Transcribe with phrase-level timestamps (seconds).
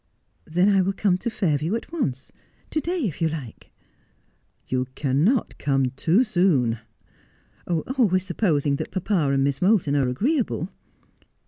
[0.45, 2.31] 'Then I will come to Fairview at once;
[2.71, 3.69] to day, if you like.
[4.65, 6.79] ''You cannot come too soon.''
[7.67, 10.69] Always supposing that papa and Miss Moulton are agree able.'